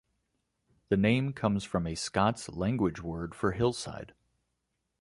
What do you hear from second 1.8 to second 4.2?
a Scots language word for hillside.